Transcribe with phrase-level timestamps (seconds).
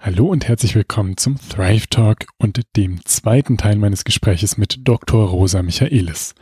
[0.00, 5.28] Hallo und herzlich willkommen zum Thrive Talk und dem zweiten Teil meines Gespräches mit Dr.
[5.28, 6.36] Rosa Michaelis.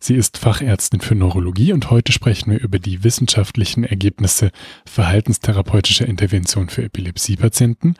[0.00, 4.50] Sie ist Fachärztin für Neurologie und heute sprechen wir über die wissenschaftlichen Ergebnisse
[4.86, 7.96] verhaltenstherapeutischer Intervention für Epilepsiepatienten,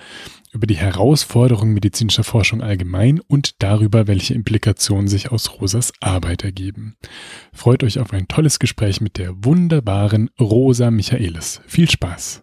[0.51, 6.97] über die Herausforderungen medizinischer Forschung allgemein und darüber, welche Implikationen sich aus Rosas Arbeit ergeben.
[7.53, 11.61] Freut euch auf ein tolles Gespräch mit der wunderbaren Rosa Michaelis.
[11.67, 12.43] Viel Spaß!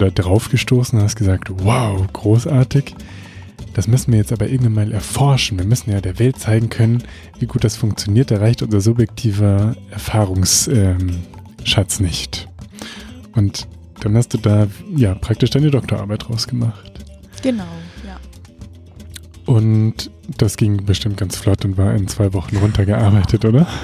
[0.00, 2.94] Da drauf gestoßen und hast gesagt, wow, großartig.
[3.74, 5.58] Das müssen wir jetzt aber irgendwann mal erforschen.
[5.58, 7.04] Wir müssen ja der Welt zeigen können,
[7.38, 8.30] wie gut das funktioniert.
[8.30, 12.48] Da reicht unser subjektiver Erfahrungsschatz ähm, nicht.
[13.32, 13.68] Und
[14.00, 17.04] dann hast du da ja praktisch deine Doktorarbeit rausgemacht.
[17.42, 17.64] Genau,
[18.04, 18.18] ja.
[19.46, 23.66] Und das ging bestimmt ganz flott und war in zwei Wochen runtergearbeitet, oder?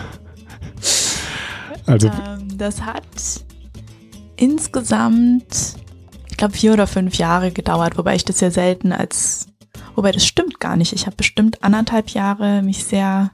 [1.89, 2.09] Also.
[2.09, 3.05] Ähm, das hat
[4.37, 5.77] insgesamt
[6.37, 9.47] ich glaube, vier oder fünf Jahre gedauert, wobei ich das ja selten als,
[9.95, 10.93] wobei das stimmt gar nicht.
[10.93, 13.31] Ich habe bestimmt anderthalb Jahre mich sehr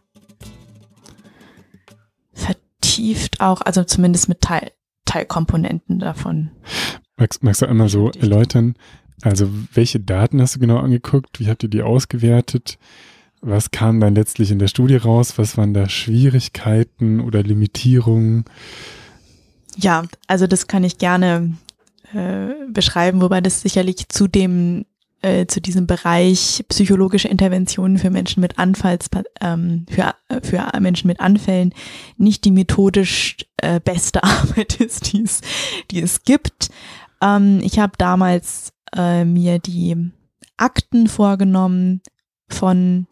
[2.33, 4.71] vertieft auch, also zumindest mit Teil,
[5.05, 6.53] Teilkomponenten davon.
[7.17, 8.77] Magst, magst du einmal so erläutern,
[9.23, 11.41] also welche Daten hast du genau angeguckt?
[11.41, 12.79] Wie habt ihr die ausgewertet?
[13.41, 15.39] Was kam dann letztlich in der Studie raus?
[15.39, 18.45] Was waren da Schwierigkeiten oder Limitierungen?
[19.77, 21.55] Ja, also das kann ich gerne
[22.15, 24.85] äh, beschreiben, wobei das sicherlich zu dem
[25.23, 29.09] äh, zu diesem Bereich psychologische Interventionen für Menschen mit Anfalls
[29.41, 31.73] ähm, für, für Menschen mit Anfällen
[32.17, 35.41] nicht die methodisch äh, beste Arbeit ist, die es,
[35.91, 36.71] die es gibt.
[37.23, 40.11] Ähm, ich habe damals äh, mir die
[40.57, 42.03] Akten vorgenommen
[42.49, 43.07] von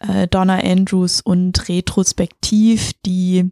[0.00, 3.50] äh, Donna Andrews und retrospektiv die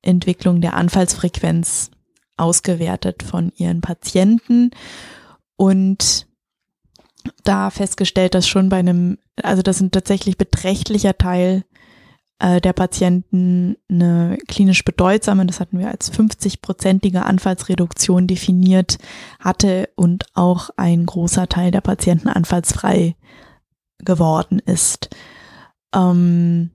[0.00, 1.90] Entwicklung der Anfallsfrequenz
[2.36, 4.70] ausgewertet von ihren Patienten
[5.56, 6.26] und
[7.44, 11.64] da festgestellt, dass schon bei einem, also das sind tatsächlich beträchtlicher Teil
[12.38, 18.98] äh, der Patienten eine klinisch bedeutsame, das hatten wir als 50-prozentige Anfallsreduktion definiert,
[19.38, 23.14] hatte und auch ein großer Teil der Patienten anfallsfrei
[23.98, 25.10] geworden ist.
[25.94, 26.72] Ähm,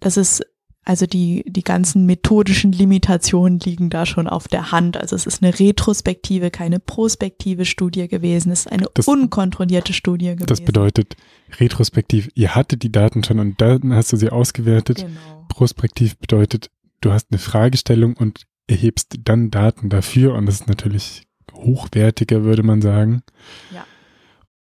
[0.00, 0.46] das ist
[0.88, 4.96] also die, die ganzen methodischen Limitationen liegen da schon auf der Hand.
[4.96, 8.50] Also es ist eine retrospektive, keine prospektive Studie gewesen.
[8.50, 10.46] Es ist eine das, unkontrollierte Studie gewesen.
[10.46, 11.16] Das bedeutet
[11.60, 14.96] retrospektiv, ihr hattet die Daten schon und dann hast du sie ausgewertet.
[14.96, 15.46] Genau.
[15.50, 16.70] Prospektiv bedeutet,
[17.02, 22.62] du hast eine Fragestellung und erhebst dann Daten dafür und das ist natürlich hochwertiger, würde
[22.62, 23.22] man sagen.
[23.74, 23.84] Ja.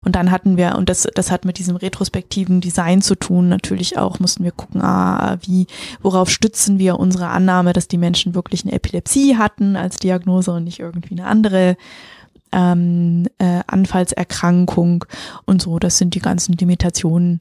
[0.04, 3.98] Und dann hatten wir, und das, das hat mit diesem retrospektiven Design zu tun, natürlich
[3.98, 5.66] auch mussten wir gucken, ah, wie,
[6.03, 10.64] worauf stützen wir unsere Annahme, dass die Menschen wirklich eine Epilepsie hatten als Diagnose und
[10.64, 11.76] nicht irgendwie eine andere
[12.53, 15.04] ähm, äh, Anfallserkrankung
[15.47, 15.81] und so.
[15.81, 17.41] Das sind die ganzen Limitationen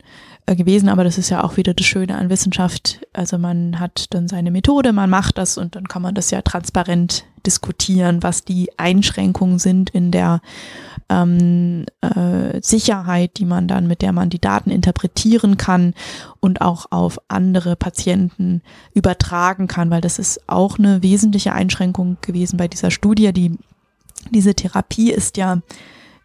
[0.56, 3.02] gewesen, aber das ist ja auch wieder das Schöne an Wissenschaft.
[3.13, 6.41] Also man hat dann seine Methode, man macht das und dann kann man das ja
[6.41, 10.41] transparent diskutieren, was die Einschränkungen sind in der
[11.09, 15.94] ähm, äh, Sicherheit, die man dann, mit der man die Daten interpretieren kann
[16.40, 18.62] und auch auf andere Patienten
[18.94, 23.58] übertragen kann, weil das ist auch eine wesentliche Einschränkung gewesen bei dieser Studie, die
[24.31, 25.59] diese Therapie ist ja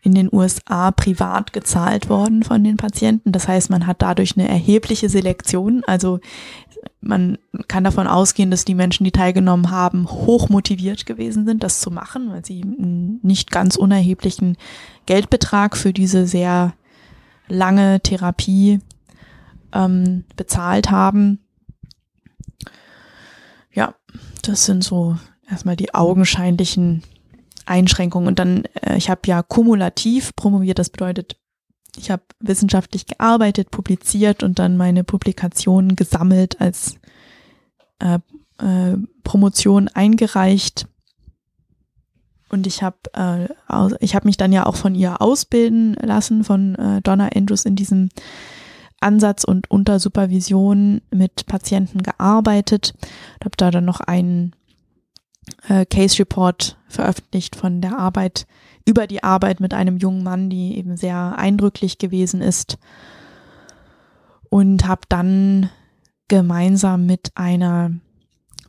[0.03, 3.31] in den USA privat gezahlt worden von den Patienten.
[3.31, 5.85] Das heißt, man hat dadurch eine erhebliche Selektion.
[5.87, 6.19] Also
[7.01, 11.81] man kann davon ausgehen, dass die Menschen, die teilgenommen haben, hoch motiviert gewesen sind, das
[11.81, 14.57] zu machen, weil sie einen nicht ganz unerheblichen
[15.07, 16.75] Geldbetrag für diese sehr
[17.47, 18.81] lange Therapie
[19.73, 21.39] ähm, bezahlt haben.
[23.73, 23.95] Ja,
[24.43, 25.17] das sind so
[25.48, 27.05] erstmal die augenscheinlichen
[27.66, 28.28] Einschränkungen.
[28.28, 31.36] Und dann, äh, ich habe ja kumulativ promoviert, das bedeutet,
[31.97, 36.94] ich habe wissenschaftlich gearbeitet, publiziert und dann meine Publikationen gesammelt als
[37.98, 38.18] äh,
[38.59, 40.86] äh, Promotion eingereicht.
[42.48, 43.48] Und ich habe äh,
[44.00, 47.76] ich hab mich dann ja auch von ihr ausbilden lassen, von äh, Donna Andrews in
[47.76, 48.10] diesem
[49.00, 52.94] Ansatz und unter Supervision mit Patienten gearbeitet.
[53.41, 54.54] Ich habe da dann noch einen
[55.68, 58.47] äh, Case Report veröffentlicht von der Arbeit,
[58.86, 62.78] über die Arbeit mit einem jungen Mann, die eben sehr eindrücklich gewesen ist.
[64.50, 65.71] Und habe dann
[66.28, 67.92] gemeinsam mit einer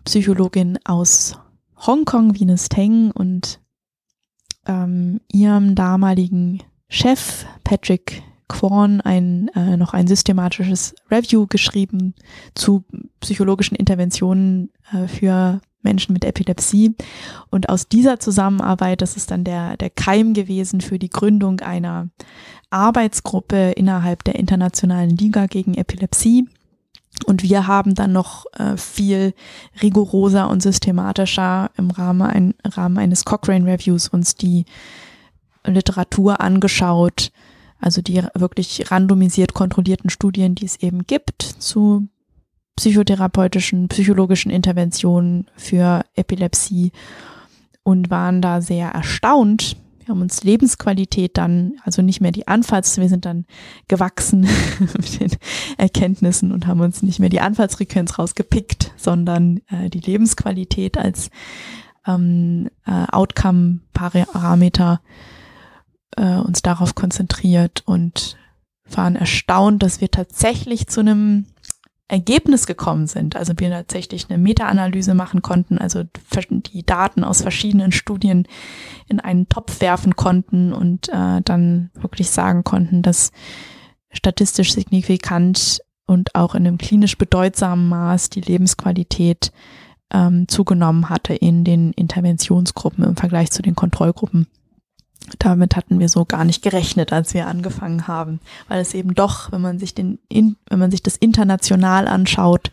[0.05, 1.37] Psychologin aus
[1.85, 3.59] Hongkong, Venus Teng und
[4.65, 12.13] ähm, ihrem damaligen Chef Patrick Quorn ein, äh, noch ein systematisches Review geschrieben
[12.53, 12.83] zu
[13.19, 16.95] psychologischen Interventionen äh, für Menschen mit Epilepsie.
[17.49, 22.09] Und aus dieser Zusammenarbeit, das ist dann der, der Keim gewesen für die Gründung einer
[22.69, 26.47] Arbeitsgruppe innerhalb der Internationalen Liga gegen Epilepsie.
[27.25, 29.33] Und wir haben dann noch äh, viel
[29.81, 34.65] rigoroser und systematischer im Rahmen, ein, Rahmen eines Cochrane Reviews uns die
[35.65, 37.31] Literatur angeschaut,
[37.79, 42.07] also die wirklich randomisiert kontrollierten Studien, die es eben gibt zu
[42.75, 46.91] psychotherapeutischen, psychologischen Interventionen für Epilepsie
[47.83, 49.77] und waren da sehr erstaunt.
[49.99, 53.45] Wir haben uns Lebensqualität dann, also nicht mehr die Anfalls, wir sind dann
[53.87, 54.41] gewachsen
[54.79, 55.31] mit den
[55.77, 61.29] Erkenntnissen und haben uns nicht mehr die Anfallsfrequenz rausgepickt, sondern äh, die Lebensqualität als
[62.05, 64.99] ähm, äh, Outcome-Parameter
[66.17, 68.37] äh, uns darauf konzentriert und
[68.89, 71.45] waren erstaunt, dass wir tatsächlich zu einem
[72.13, 73.35] Ergebnis gekommen sind.
[73.35, 76.03] Also wir tatsächlich eine Meta-Analyse machen konnten, also
[76.51, 78.47] die Daten aus verschiedenen Studien
[79.07, 83.31] in einen Topf werfen konnten und äh, dann wirklich sagen konnten, dass
[84.11, 89.51] statistisch signifikant und auch in einem klinisch bedeutsamen Maß die Lebensqualität
[90.13, 94.45] ähm, zugenommen hatte in den Interventionsgruppen im Vergleich zu den Kontrollgruppen.
[95.39, 99.51] Damit hatten wir so gar nicht gerechnet, als wir angefangen haben, weil es eben doch,
[99.51, 102.71] wenn man sich den, wenn man sich das international anschaut,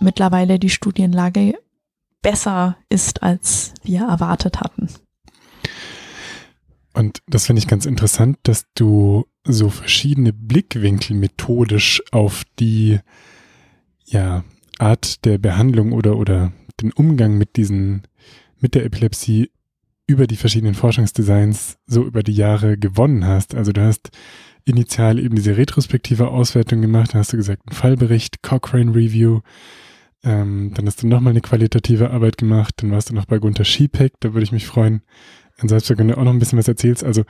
[0.00, 1.54] mittlerweile die Studienlage
[2.22, 4.88] besser ist, als wir erwartet hatten.
[6.94, 13.00] Und das finde ich ganz interessant, dass du so verschiedene Blickwinkel methodisch auf die
[14.04, 14.44] ja,
[14.78, 18.02] Art der Behandlung oder, oder den Umgang mit diesen,
[18.58, 19.50] mit der Epilepsie
[20.06, 23.54] über die verschiedenen Forschungsdesigns so über die Jahre gewonnen hast.
[23.54, 24.10] Also du hast
[24.64, 29.40] initial eben diese retrospektive Auswertung gemacht, dann hast du gesagt, ein Fallbericht, Cochrane Review,
[30.22, 33.64] ähm, dann hast du nochmal eine qualitative Arbeit gemacht, dann warst du noch bei Gunther
[33.64, 35.02] Schiepeck, da würde ich mich freuen,
[35.60, 37.04] in Salzburg, wenn du auch noch ein bisschen was erzählst.
[37.04, 37.24] Also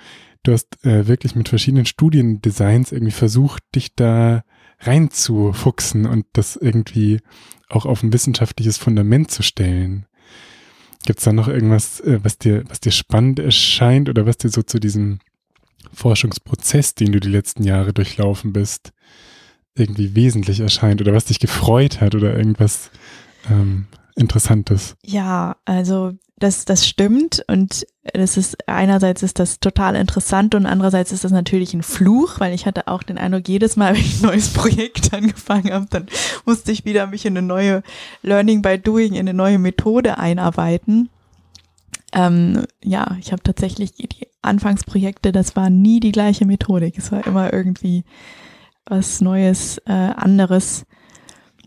[0.45, 4.45] du hast äh, wirklich mit verschiedenen Studiendesigns irgendwie versucht, dich da
[4.81, 7.21] reinzufuchsen und das irgendwie
[7.69, 10.07] auch auf ein wissenschaftliches Fundament zu stellen.
[11.07, 14.49] Gibt es da noch irgendwas, äh, was dir, was dir spannend erscheint oder was dir
[14.49, 15.19] so zu diesem
[15.93, 18.93] Forschungsprozess, den du die letzten Jahre durchlaufen bist,
[19.75, 22.91] irgendwie wesentlich erscheint oder was dich gefreut hat oder irgendwas
[23.51, 23.87] ähm,
[24.17, 24.97] Interessantes?
[25.05, 26.13] Ja, also
[26.45, 31.33] das, das stimmt und das ist einerseits ist das total interessant und andererseits ist das
[31.33, 34.51] natürlich ein Fluch, weil ich hatte auch den Eindruck, jedes Mal, wenn ich ein neues
[34.51, 36.07] Projekt angefangen habe, dann
[36.45, 37.83] musste ich wieder mich in eine neue
[38.23, 41.09] Learning by Doing, in eine neue Methode einarbeiten.
[42.13, 44.09] Ähm, ja, ich habe tatsächlich die
[44.43, 46.99] Anfangsprojekte, das war nie die gleiche Methodik.
[46.99, 48.05] Es war immer irgendwie
[48.85, 50.85] was Neues, äh, anderes.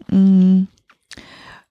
[0.08, 0.68] Mhm.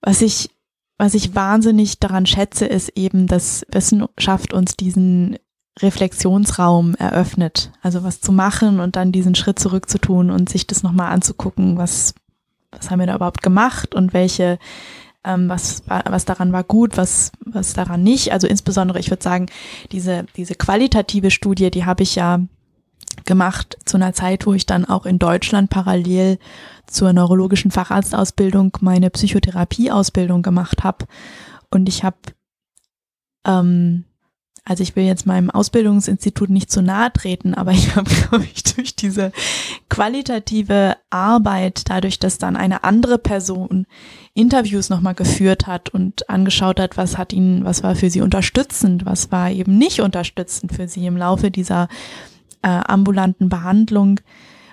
[0.01, 0.49] Was ich
[0.97, 5.37] was ich wahnsinnig daran schätze, ist eben, dass Wissenschaft uns diesen
[5.79, 7.71] Reflexionsraum eröffnet.
[7.81, 12.15] Also was zu machen und dann diesen Schritt zurückzutun und sich das nochmal anzugucken, was,
[12.71, 14.57] was haben wir da überhaupt gemacht und welche,
[15.23, 18.31] ähm, was, was daran war gut, was, was daran nicht.
[18.31, 19.47] Also insbesondere, ich würde sagen,
[19.91, 22.39] diese, diese qualitative Studie, die habe ich ja
[23.25, 26.39] gemacht zu einer Zeit, wo ich dann auch in Deutschland parallel
[26.87, 31.05] zur neurologischen Facharztausbildung meine Psychotherapieausbildung gemacht habe.
[31.69, 32.17] Und ich habe,
[33.45, 34.05] ähm,
[34.63, 38.63] also ich will jetzt meinem Ausbildungsinstitut nicht zu nahe treten, aber ich habe, glaube ich,
[38.63, 39.31] durch diese
[39.89, 43.85] qualitative Arbeit, dadurch, dass dann eine andere Person
[44.33, 49.05] Interviews nochmal geführt hat und angeschaut hat, was hat ihn, was war für sie unterstützend,
[49.05, 51.87] was war eben nicht unterstützend für sie im Laufe dieser
[52.61, 54.19] äh, ambulanten Behandlung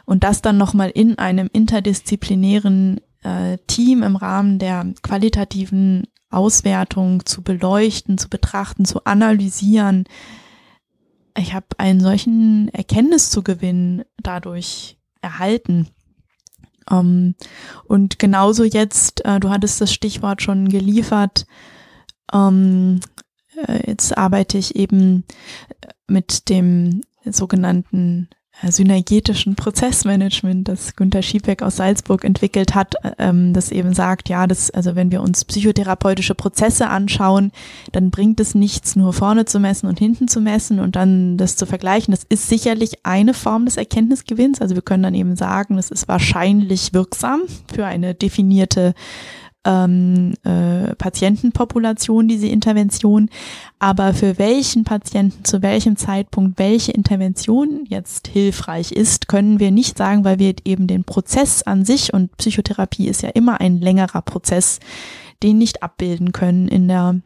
[0.04, 7.42] und das dann nochmal in einem interdisziplinären äh, Team im Rahmen der qualitativen Auswertung zu
[7.42, 10.04] beleuchten, zu betrachten, zu analysieren.
[11.37, 15.88] Ich habe einen solchen Erkenntniszugewinn dadurch erhalten.
[16.90, 17.34] Ähm,
[17.84, 21.46] und genauso jetzt, äh, du hattest das Stichwort schon geliefert,
[22.32, 23.00] ähm,
[23.66, 25.25] äh, jetzt arbeite ich eben
[26.06, 28.28] mit dem sogenannten
[28.73, 34.47] synergetischen Prozessmanagement, das Günter Schiebeck aus Salzburg entwickelt hat, äh, ähm, das eben sagt, ja,
[34.47, 37.52] das, also wenn wir uns psychotherapeutische Prozesse anschauen,
[37.92, 41.56] dann bringt es nichts, nur vorne zu messen und hinten zu messen und dann das
[41.56, 42.12] zu vergleichen.
[42.12, 44.61] Das ist sicherlich eine Form des Erkenntnisgewinns.
[44.61, 47.42] Also wir können dann eben sagen, das ist wahrscheinlich wirksam
[47.73, 48.94] für eine definierte
[49.64, 53.30] ähm, äh, Patientenpopulation, diese Intervention.
[53.78, 59.99] Aber für welchen Patienten zu welchem Zeitpunkt welche Intervention jetzt hilfreich ist, können wir nicht
[59.99, 64.23] sagen, weil wir eben den Prozess an sich und Psychotherapie ist ja immer ein längerer
[64.23, 64.80] Prozess,
[65.42, 67.16] den nicht abbilden können in der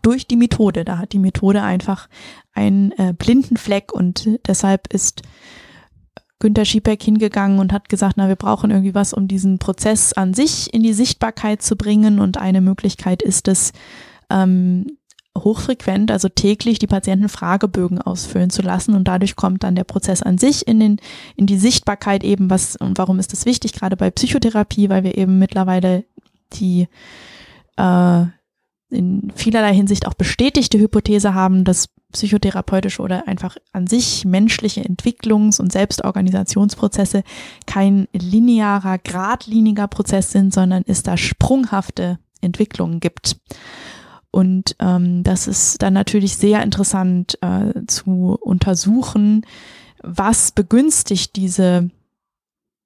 [0.00, 0.84] durch die Methode.
[0.84, 2.08] Da hat die Methode einfach
[2.54, 5.22] einen äh, blinden Fleck und deshalb ist
[6.42, 10.34] Günter Schiebeck hingegangen und hat gesagt, na, wir brauchen irgendwie was, um diesen Prozess an
[10.34, 12.18] sich in die Sichtbarkeit zu bringen.
[12.18, 13.72] Und eine Möglichkeit ist es,
[14.28, 14.98] ähm,
[15.38, 20.22] hochfrequent, also täglich die Patienten Fragebögen ausfüllen zu lassen und dadurch kommt dann der Prozess
[20.22, 20.96] an sich in den
[21.36, 25.16] in die Sichtbarkeit eben was und warum ist das wichtig gerade bei Psychotherapie, weil wir
[25.16, 26.04] eben mittlerweile
[26.52, 26.86] die
[27.78, 28.24] äh,
[28.90, 35.60] in vielerlei Hinsicht auch bestätigte Hypothese haben, dass psychotherapeutische oder einfach an sich menschliche Entwicklungs-
[35.60, 37.22] und Selbstorganisationsprozesse
[37.66, 43.36] kein linearer, geradliniger Prozess sind, sondern es da sprunghafte Entwicklungen gibt.
[44.30, 49.44] Und ähm, das ist dann natürlich sehr interessant äh, zu untersuchen,
[50.02, 51.90] was begünstigt diese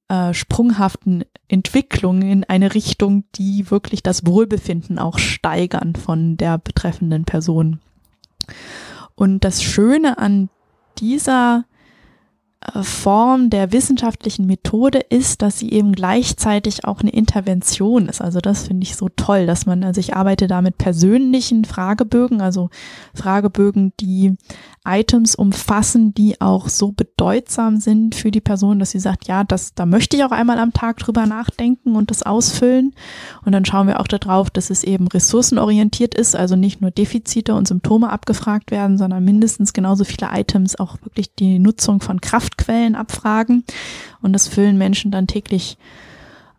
[0.09, 7.25] äh, sprunghaften Entwicklungen in eine Richtung, die wirklich das Wohlbefinden auch steigern von der betreffenden
[7.25, 7.81] Person.
[9.17, 10.51] Und das Schöne an
[10.99, 11.65] dieser
[12.83, 18.21] Form der wissenschaftlichen Methode ist, dass sie eben gleichzeitig auch eine Intervention ist.
[18.21, 22.41] Also das finde ich so toll, dass man, also ich arbeite da mit persönlichen Fragebögen,
[22.41, 22.71] also
[23.15, 24.37] Fragebögen, die
[24.87, 29.75] Items umfassen, die auch so bedeutsam sind für die Person, dass sie sagt, ja, das,
[29.75, 32.95] da möchte ich auch einmal am Tag drüber nachdenken und das ausfüllen.
[33.45, 37.55] Und dann schauen wir auch darauf, dass es eben ressourcenorientiert ist, also nicht nur Defizite
[37.55, 42.21] und Symptome abgefragt werden, sondern mindestens genauso viele Items auch wirklich die Nutzung von
[42.57, 43.65] Kraftquellen abfragen.
[44.23, 45.79] Und das füllen Menschen dann täglich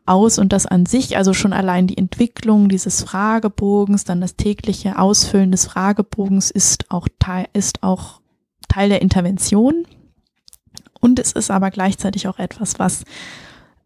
[0.06, 4.98] aus und das an sich, also schon allein die Entwicklung dieses Fragebogens, dann das tägliche
[4.98, 8.22] Ausfüllen des Fragebogens ist auch Teil, ist auch
[8.70, 9.86] Teil der Intervention.
[11.02, 13.04] Und es ist aber gleichzeitig auch etwas, was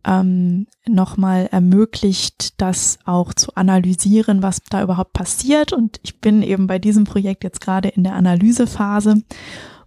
[0.05, 5.73] ähm, nochmal ermöglicht, das auch zu analysieren, was da überhaupt passiert.
[5.73, 9.23] Und ich bin eben bei diesem Projekt jetzt gerade in der Analysephase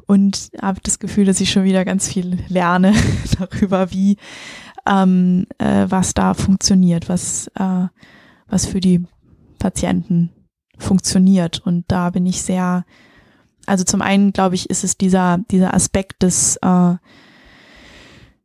[0.06, 2.94] und habe das Gefühl, dass ich schon wieder ganz viel lerne
[3.38, 4.16] darüber, wie
[4.86, 7.86] ähm, äh, was da funktioniert, was, äh,
[8.46, 9.04] was für die
[9.58, 10.30] Patienten
[10.78, 11.60] funktioniert.
[11.64, 12.84] Und da bin ich sehr,
[13.66, 16.94] also zum einen glaube ich, ist es dieser, dieser Aspekt des, äh,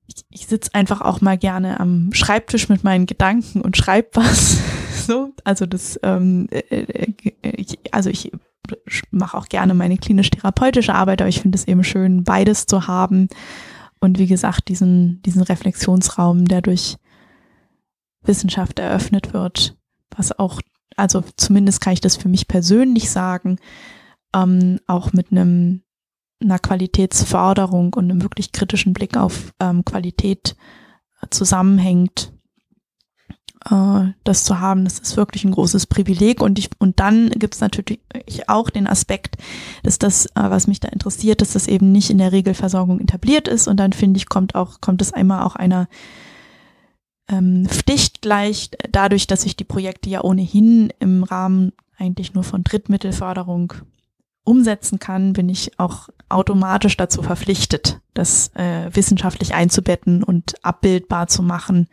[0.07, 4.57] ich, ich sitze einfach auch mal gerne am Schreibtisch mit meinen Gedanken und schreibe was.
[5.07, 8.31] so, also das, ähm, äh, äh, ich, also ich
[9.11, 13.27] mache auch gerne meine klinisch-therapeutische Arbeit, aber ich finde es eben schön, beides zu haben.
[13.99, 16.97] Und wie gesagt, diesen, diesen Reflexionsraum, der durch
[18.21, 19.77] Wissenschaft eröffnet wird,
[20.15, 20.61] was auch,
[20.95, 23.57] also zumindest kann ich das für mich persönlich sagen,
[24.33, 25.81] ähm, auch mit einem
[26.41, 30.55] einer Qualitätsförderung und einem wirklich kritischen Blick auf ähm, Qualität
[31.29, 32.31] zusammenhängt
[33.65, 36.41] äh, das zu haben, das ist wirklich ein großes Privileg.
[36.41, 37.99] Und ich, und dann gibt es natürlich
[38.47, 39.37] auch den Aspekt,
[39.83, 43.47] dass das, äh, was mich da interessiert, dass das eben nicht in der Regelversorgung etabliert
[43.47, 43.67] ist.
[43.67, 45.87] Und dann finde ich, kommt auch, kommt es einmal auch einer
[47.27, 52.63] ähm, Pflicht gleich, dadurch, dass ich die Projekte ja ohnehin im Rahmen eigentlich nur von
[52.63, 53.73] Drittmittelförderung
[54.45, 61.43] umsetzen kann, bin ich auch automatisch dazu verpflichtet, das äh, wissenschaftlich einzubetten und abbildbar zu
[61.43, 61.87] machen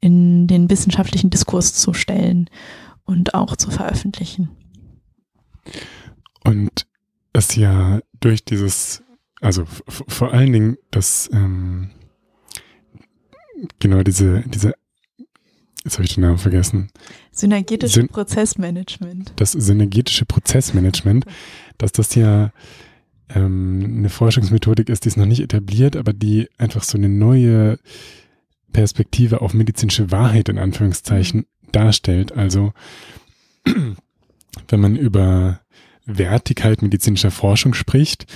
[0.00, 2.48] in den wissenschaftlichen Diskurs zu stellen
[3.04, 4.50] und auch zu veröffentlichen.
[6.44, 6.86] Und
[7.32, 9.02] es ja durch dieses,
[9.40, 11.90] also vor allen Dingen das, ähm,
[13.78, 14.74] genau diese, diese,
[15.84, 16.90] jetzt habe ich den Namen vergessen.
[17.32, 19.32] Synergetische Syn Prozessmanagement.
[19.36, 21.24] Das synergetische Prozessmanagement,
[21.76, 22.52] dass das ja
[23.30, 27.78] ähm, eine Forschungsmethodik ist, die ist noch nicht etabliert, aber die einfach so eine neue
[28.72, 32.32] Perspektive auf medizinische Wahrheit in Anführungszeichen darstellt.
[32.32, 32.72] Also
[34.68, 35.60] wenn man über
[36.06, 38.26] Wertigkeit medizinischer Forschung spricht,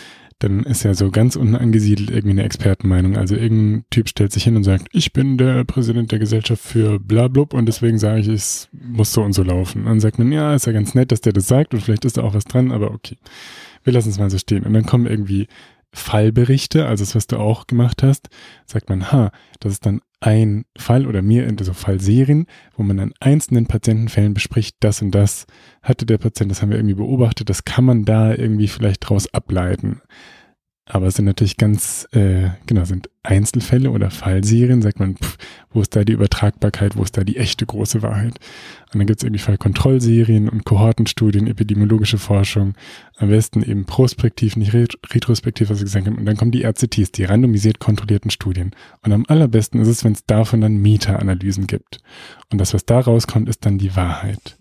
[0.42, 3.16] dann ist ja so ganz unten angesiedelt irgendwie eine Expertenmeinung.
[3.16, 6.98] Also irgendein Typ stellt sich hin und sagt, ich bin der Präsident der Gesellschaft für
[6.98, 9.82] blablub und deswegen sage ich, es muss so und so laufen.
[9.82, 12.04] Und dann sagt man, ja, ist ja ganz nett, dass der das sagt und vielleicht
[12.04, 13.16] ist da auch was dran, aber okay.
[13.84, 14.64] Wir lassen es mal so stehen.
[14.64, 15.48] Und dann kommen irgendwie
[15.94, 18.28] Fallberichte, also das, was du auch gemacht hast,
[18.66, 19.30] sagt man, ha,
[19.60, 22.46] das ist dann ein Fall oder mehr in so Fallserien,
[22.76, 25.46] wo man an einzelnen Patientenfällen bespricht, das und das
[25.82, 29.32] hatte der Patient, das haben wir irgendwie beobachtet, das kann man da irgendwie vielleicht draus
[29.34, 30.00] ableiten.
[30.92, 35.38] Aber es sind natürlich ganz, äh, genau, sind Einzelfälle oder Fallserien, sagt man, pff,
[35.70, 38.38] wo ist da die Übertragbarkeit, wo ist da die echte große Wahrheit?
[38.92, 42.74] Und dann gibt es irgendwie Fallkontrollserien und Kohortenstudien, epidemiologische Forschung,
[43.16, 46.18] am besten eben prospektiv, nicht retrospektiv, was ich gesagt habe.
[46.18, 48.72] Und dann kommen die RCTs, die randomisiert kontrollierten Studien.
[49.02, 52.00] Und am allerbesten ist es, wenn es davon dann Meta-Analysen gibt.
[52.50, 54.58] Und das, was da rauskommt, ist dann die Wahrheit.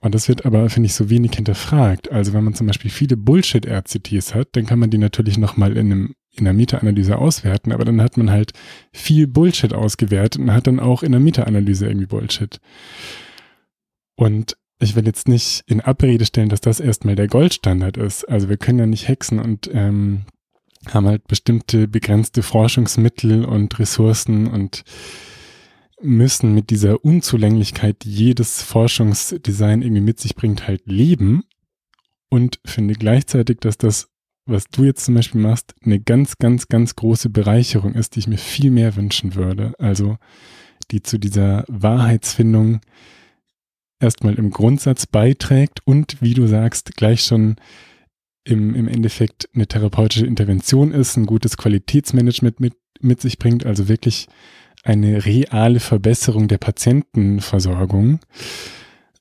[0.00, 2.10] Und das wird aber, finde ich, so wenig hinterfragt.
[2.12, 5.92] Also wenn man zum Beispiel viele Bullshit-RCTs hat, dann kann man die natürlich nochmal in
[5.92, 8.52] einem in der Meta-Analyse auswerten, aber dann hat man halt
[8.92, 12.60] viel Bullshit ausgewertet und hat dann auch in der Meta-Analyse irgendwie Bullshit.
[14.14, 18.24] Und ich will jetzt nicht in Abrede stellen, dass das erstmal der Goldstandard ist.
[18.28, 20.22] Also wir können ja nicht hexen und ähm,
[20.88, 24.84] haben halt bestimmte begrenzte Forschungsmittel und Ressourcen und
[26.00, 31.42] müssen mit dieser Unzulänglichkeit, die jedes Forschungsdesign irgendwie mit sich bringt, halt leben
[32.28, 34.08] und finde gleichzeitig, dass das,
[34.46, 38.28] was du jetzt zum Beispiel machst, eine ganz, ganz, ganz große Bereicherung ist, die ich
[38.28, 39.74] mir viel mehr wünschen würde.
[39.78, 40.18] Also
[40.90, 42.80] die zu dieser Wahrheitsfindung
[44.00, 47.56] erstmal im Grundsatz beiträgt und, wie du sagst, gleich schon
[48.44, 53.88] im, im Endeffekt eine therapeutische Intervention ist, ein gutes Qualitätsmanagement mit, mit sich bringt, also
[53.88, 54.28] wirklich
[54.84, 58.20] eine reale Verbesserung der Patientenversorgung.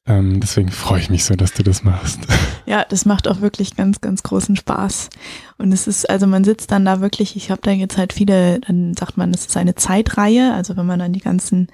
[0.07, 2.19] Ähm, deswegen freue ich mich so, dass du das machst.
[2.65, 5.09] Ja, das macht auch wirklich ganz, ganz großen Spaß.
[5.57, 8.59] Und es ist, also man sitzt dann da wirklich, ich habe da jetzt halt viele,
[8.59, 11.69] dann sagt man, es ist eine Zeitreihe, also wenn man dann die ganzen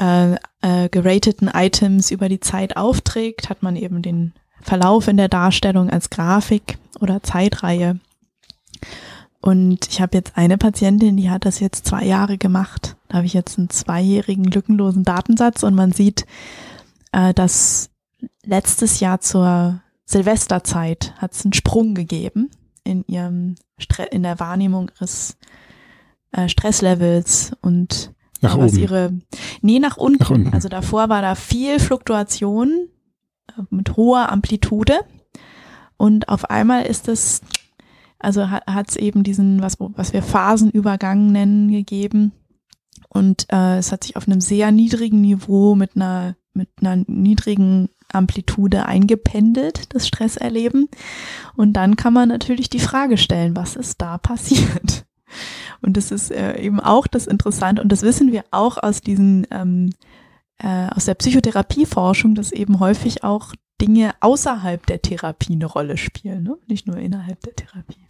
[0.00, 5.28] äh, äh, gerateten Items über die Zeit aufträgt, hat man eben den Verlauf in der
[5.28, 7.98] Darstellung als Grafik oder Zeitreihe.
[9.40, 12.96] Und ich habe jetzt eine Patientin, die hat das jetzt zwei Jahre gemacht.
[13.08, 16.26] Da habe ich jetzt einen zweijährigen lückenlosen Datensatz und man sieht,
[17.12, 17.90] äh, dass
[18.44, 22.50] letztes Jahr zur Silvesterzeit hat es einen Sprung gegeben
[22.84, 25.38] in ihrem Stre in der Wahrnehmung ihres
[26.32, 28.82] äh, Stresslevels und nach was oben.
[28.82, 29.12] ihre
[29.62, 30.18] nee nach unten.
[30.18, 30.52] nach unten.
[30.52, 32.88] Also davor war da viel Fluktuation
[33.48, 35.00] äh, mit hoher Amplitude
[35.96, 37.40] und auf einmal ist es
[38.20, 42.32] also hat es eben diesen, was, was wir Phasenübergang nennen, gegeben.
[43.08, 47.88] Und äh, es hat sich auf einem sehr niedrigen Niveau mit einer, mit einer niedrigen
[48.12, 50.88] Amplitude eingependelt, das Stresserleben.
[51.56, 55.06] Und dann kann man natürlich die Frage stellen, was ist da passiert?
[55.80, 59.46] Und das ist äh, eben auch das Interessante, und das wissen wir auch aus diesen,
[59.50, 59.94] ähm,
[60.58, 66.42] äh, aus der Psychotherapieforschung, dass eben häufig auch Dinge außerhalb der Therapie eine Rolle spielen,
[66.42, 66.56] ne?
[66.66, 68.04] nicht nur innerhalb der Therapie.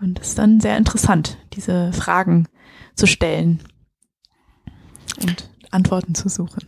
[0.00, 2.48] Und das ist dann sehr interessant, diese Fragen
[2.94, 3.60] zu stellen
[5.22, 6.66] und Antworten zu suchen.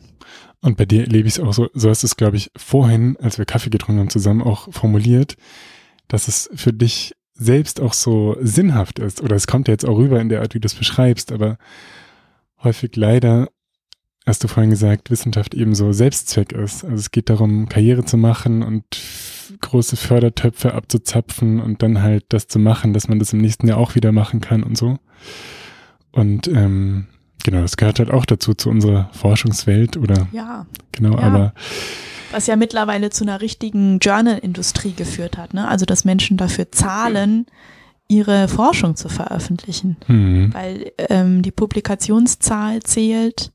[0.61, 3.17] Und bei dir erlebe ich es auch so, so hast du es, glaube ich, vorhin,
[3.21, 5.37] als wir Kaffee getrunken haben, zusammen auch formuliert,
[6.09, 9.21] dass es für dich selbst auch so sinnhaft ist.
[9.21, 11.59] Oder es kommt ja jetzt auch rüber in der Art, wie du es beschreibst, aber
[12.62, 13.49] häufig leider
[14.26, 16.84] hast du vorhin gesagt, Wissenschaft eben so Selbstzweck ist.
[16.84, 18.84] Also es geht darum, Karriere zu machen und
[19.60, 23.78] große Fördertöpfe abzuzapfen und dann halt das zu machen, dass man das im nächsten Jahr
[23.78, 24.98] auch wieder machen kann und so.
[26.12, 27.06] Und ähm,
[27.42, 30.66] genau, das gehört halt auch dazu, zu unserer Forschungswelt oder ja.
[30.92, 31.20] genau, ja.
[31.20, 31.54] aber
[32.32, 35.68] was ja mittlerweile zu einer richtigen Journal-Industrie geführt hat, ne?
[35.68, 37.46] Also dass Menschen dafür zahlen,
[38.08, 40.52] ihre Forschung zu veröffentlichen, mhm.
[40.52, 43.52] weil ähm, die Publikationszahl zählt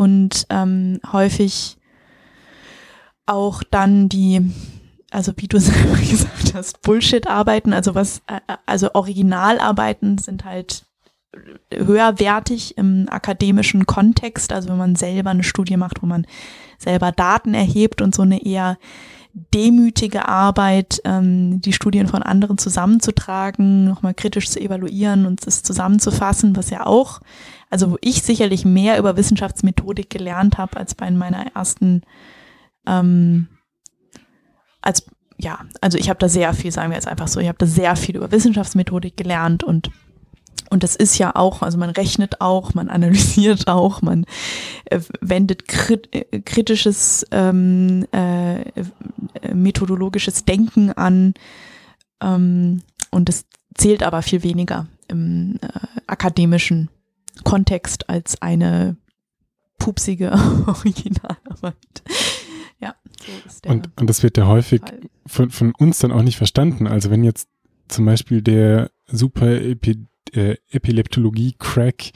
[0.00, 1.76] und ähm, häufig
[3.26, 4.40] auch dann die,
[5.10, 10.86] also wie du selber gesagt hast, Bullshit-Arbeiten, also was, äh, also Originalarbeiten sind halt
[11.70, 16.26] höherwertig im akademischen Kontext, also wenn man selber eine Studie macht, wo man
[16.78, 18.78] selber Daten erhebt und so eine eher
[19.52, 26.56] demütige Arbeit, ähm, die Studien von anderen zusammenzutragen, nochmal kritisch zu evaluieren und es zusammenzufassen,
[26.56, 27.20] was ja auch
[27.70, 32.02] also wo ich sicherlich mehr über Wissenschaftsmethodik gelernt habe als bei meiner ersten,
[32.86, 33.48] ähm,
[34.82, 35.06] als
[35.38, 37.66] ja, also ich habe da sehr viel, sagen wir jetzt einfach so, ich habe da
[37.66, 39.90] sehr viel über Wissenschaftsmethodik gelernt und
[40.72, 44.24] und das ist ja auch, also man rechnet auch, man analysiert auch, man
[44.84, 48.64] äh, wendet krit äh, kritisches ähm, äh,
[49.52, 51.34] methodologisches Denken an
[52.22, 55.68] ähm, und das zählt aber viel weniger im äh,
[56.06, 56.88] akademischen
[57.44, 58.96] Kontext als eine
[59.78, 60.32] pupsige
[60.66, 62.02] Originalarbeit.
[62.80, 64.80] Ja, so ist der und, und das wird ja häufig
[65.26, 66.86] von, von uns dann auch nicht verstanden.
[66.86, 67.48] Also wenn jetzt
[67.88, 72.12] zum Beispiel der super Epi, äh, Epileptologie-Crack,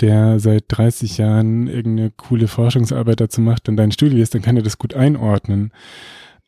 [0.00, 4.56] der seit 30 Jahren irgendeine coole Forschungsarbeit dazu macht, dann dein Studio ist, dann kann
[4.56, 5.72] er das gut einordnen.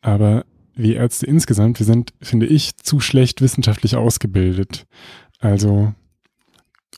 [0.01, 4.85] Aber wie Ärzte insgesamt, wir sind, finde ich, zu schlecht wissenschaftlich ausgebildet.
[5.39, 5.93] Also,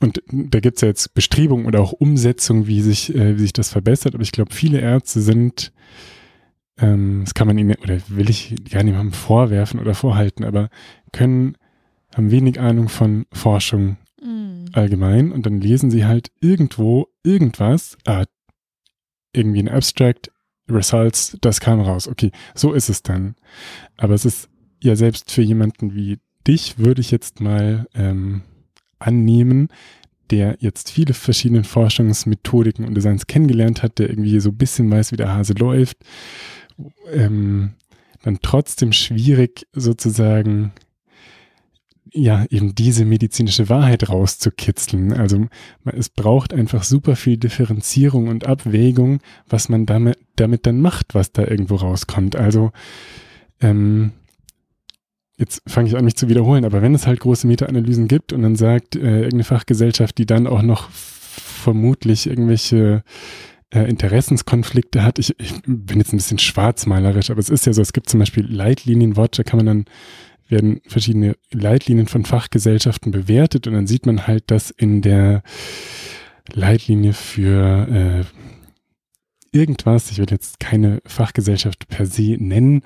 [0.01, 3.53] und da gibt es ja jetzt Bestrebungen oder auch Umsetzungen, wie sich, äh, wie sich
[3.53, 5.73] das verbessert, aber ich glaube, viele Ärzte sind,
[6.77, 10.69] ähm, das kann man ihnen, oder will ich gar niemandem vorwerfen oder vorhalten, aber
[11.11, 11.57] können,
[12.15, 14.65] haben wenig Ahnung von Forschung mhm.
[14.71, 18.23] allgemein und dann lesen sie halt irgendwo irgendwas, ah,
[19.33, 20.31] irgendwie ein Abstract,
[20.69, 22.07] Results, das kam raus.
[22.07, 23.35] Okay, so ist es dann.
[23.97, 24.49] Aber es ist
[24.81, 28.43] ja selbst für jemanden wie dich, würde ich jetzt mal ähm,
[28.99, 29.69] annehmen,
[30.29, 35.11] der jetzt viele verschiedene Forschungsmethodiken und Designs kennengelernt hat, der irgendwie so ein bisschen weiß,
[35.11, 35.97] wie der Hase läuft,
[37.11, 37.71] ähm,
[38.23, 40.73] dann trotzdem schwierig sozusagen
[42.13, 45.13] ja, eben diese medizinische Wahrheit rauszukitzeln.
[45.13, 45.47] Also
[45.85, 51.31] es braucht einfach super viel Differenzierung und Abwägung, was man damit, damit dann macht, was
[51.31, 52.35] da irgendwo rauskommt.
[52.35, 52.71] Also
[53.61, 54.11] ähm,
[55.39, 58.41] jetzt fange ich an, mich zu wiederholen, aber wenn es halt große Meta-Analysen gibt und
[58.41, 63.03] dann sagt äh, irgendeine Fachgesellschaft, die dann auch noch vermutlich irgendwelche
[63.73, 67.81] äh, Interessenskonflikte hat, ich, ich bin jetzt ein bisschen schwarzmalerisch, aber es ist ja so,
[67.81, 69.85] es gibt zum Beispiel Leitlinienwatch, da kann man dann
[70.49, 75.43] werden verschiedene Leitlinien von Fachgesellschaften bewertet und dann sieht man halt, dass in der
[76.51, 82.81] Leitlinie für äh, irgendwas, ich will jetzt keine Fachgesellschaft per se nennen,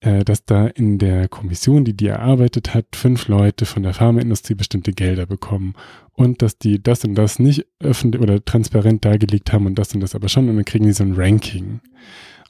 [0.00, 4.54] äh, dass da in der Kommission, die die erarbeitet hat, fünf Leute von der Pharmaindustrie
[4.54, 5.74] bestimmte Gelder bekommen
[6.12, 10.00] und dass die das und das nicht öffentlich oder transparent dargelegt haben und das und
[10.00, 11.80] das aber schon und dann kriegen die so ein Ranking.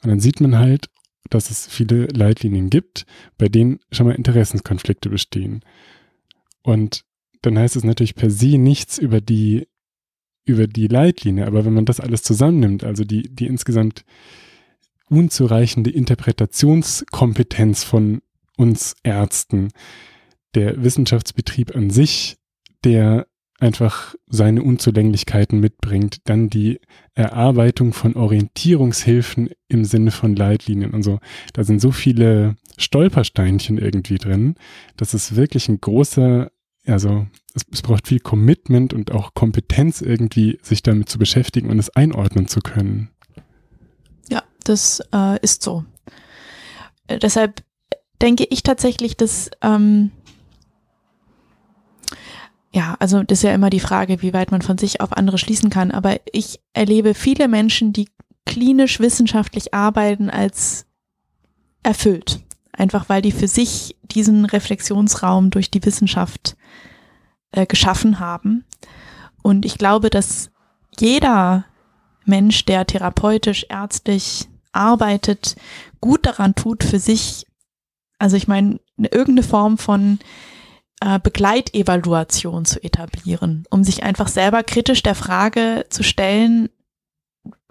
[0.03, 0.89] Und dann sieht man halt,
[1.29, 3.05] dass es viele Leitlinien gibt,
[3.37, 5.61] bei denen schon mal Interessenskonflikte bestehen.
[6.63, 7.03] Und
[7.41, 9.67] dann heißt es natürlich per se nichts über die,
[10.45, 14.03] über die Leitlinie, aber wenn man das alles zusammennimmt, also die, die insgesamt
[15.09, 18.21] unzureichende Interpretationskompetenz von
[18.57, 19.69] uns Ärzten,
[20.55, 22.37] der Wissenschaftsbetrieb an sich,
[22.83, 23.27] der
[23.59, 26.79] einfach seine Unzulänglichkeiten mitbringt, dann die
[27.13, 31.19] Erarbeitung von Orientierungshilfen im Sinne von Leitlinien und so.
[31.53, 34.55] Da sind so viele Stolpersteinchen irgendwie drin,
[34.95, 36.51] dass es wirklich ein großer,
[36.85, 41.79] also es, es braucht viel Commitment und auch Kompetenz irgendwie, sich damit zu beschäftigen und
[41.79, 43.09] es einordnen zu können.
[44.69, 45.83] Das äh, ist so.
[47.07, 47.63] Äh, deshalb
[48.21, 50.11] denke ich tatsächlich, dass ähm,
[52.71, 55.39] ja, also das ist ja immer die Frage, wie weit man von sich auf andere
[55.39, 55.89] schließen kann.
[55.89, 58.09] Aber ich erlebe viele Menschen, die
[58.45, 60.85] klinisch wissenschaftlich arbeiten, als
[61.81, 62.41] erfüllt.
[62.71, 66.55] Einfach weil die für sich diesen Reflexionsraum durch die Wissenschaft
[67.53, 68.65] äh, geschaffen haben.
[69.41, 70.51] Und ich glaube, dass
[70.99, 71.65] jeder
[72.25, 75.55] Mensch, der therapeutisch, ärztlich arbeitet,
[76.01, 77.45] gut daran tut, für sich,
[78.17, 80.19] also ich meine, irgendeine Form von
[81.01, 86.69] äh, Begleitevaluation zu etablieren, um sich einfach selber kritisch der Frage zu stellen,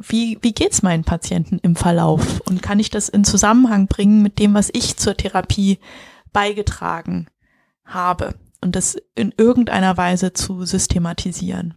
[0.00, 2.40] wie, wie geht's meinen Patienten im Verlauf?
[2.40, 5.78] Und kann ich das in Zusammenhang bringen mit dem, was ich zur Therapie
[6.32, 7.26] beigetragen
[7.84, 8.34] habe?
[8.61, 11.74] Und das in irgendeiner Weise zu systematisieren.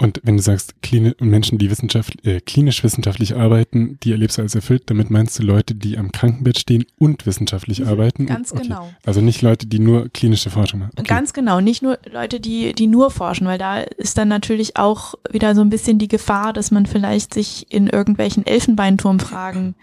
[0.00, 4.42] Und wenn du sagst, Klini Menschen, die Wissenschaft, äh, klinisch wissenschaftlich arbeiten, die erlebst du
[4.42, 8.26] als erfüllt, damit meinst du Leute, die am Krankenbett stehen und wissenschaftlich mhm, arbeiten?
[8.26, 8.62] Ganz okay.
[8.62, 8.90] genau.
[9.04, 10.92] Also nicht Leute, die nur klinische Forschung machen.
[10.96, 11.08] Okay.
[11.08, 15.14] Ganz genau, nicht nur Leute, die, die nur forschen, weil da ist dann natürlich auch
[15.30, 19.74] wieder so ein bisschen die Gefahr, dass man vielleicht sich in irgendwelchen Elfenbeinturmfragen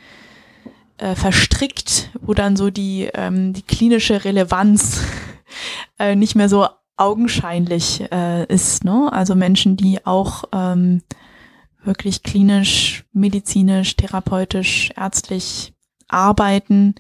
[0.97, 5.01] äh, verstrickt, wo dann so die, ähm, die klinische Relevanz
[5.99, 8.84] äh, nicht mehr so augenscheinlich äh, ist.
[8.84, 9.10] Ne?
[9.12, 11.01] Also Menschen, die auch ähm,
[11.84, 15.73] wirklich klinisch, medizinisch, therapeutisch, ärztlich
[16.08, 16.95] arbeiten,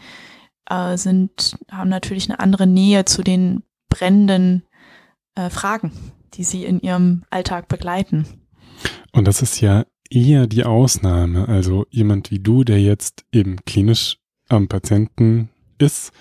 [0.69, 4.63] äh, sind, haben natürlich eine andere Nähe zu den brennenden
[5.35, 5.91] äh, Fragen,
[6.33, 8.25] die sie in ihrem Alltag begleiten.
[9.11, 11.47] Und das ist ja eher die Ausnahme.
[11.47, 14.17] Also jemand wie du, der jetzt eben klinisch
[14.49, 16.11] am Patienten ist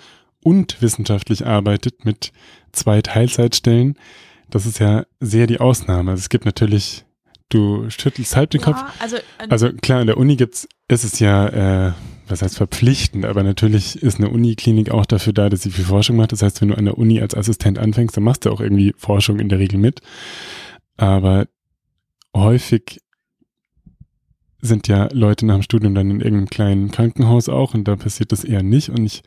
[0.43, 2.33] und wissenschaftlich arbeitet mit
[2.75, 3.97] zwei Teilzeitstellen,
[4.51, 6.13] das ist ja sehr die Ausnahme.
[6.13, 7.05] Also es gibt natürlich,
[7.49, 8.83] du schüttelst halb den ja, Kopf.
[9.01, 11.93] Also, äh, also klar, in der Uni gibt's, ist es ja, äh,
[12.29, 16.17] was heißt verpflichtend, aber natürlich ist eine Uniklinik auch dafür da, dass sie viel Forschung
[16.17, 16.33] macht.
[16.33, 18.95] Das heißt, wenn du an der Uni als Assistent anfängst, dann machst du auch irgendwie
[18.97, 20.01] Forschung in der Regel mit.
[20.97, 21.47] Aber
[22.35, 23.01] häufig
[24.61, 28.33] sind ja Leute nach dem Studium dann in irgendeinem kleinen Krankenhaus auch und da passiert
[28.33, 28.89] das eher nicht.
[28.89, 29.23] Und ich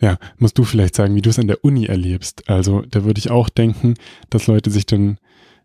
[0.00, 2.48] ja, musst du vielleicht sagen, wie du es an der Uni erlebst.
[2.48, 3.94] Also da würde ich auch denken,
[4.30, 5.18] dass Leute sich dann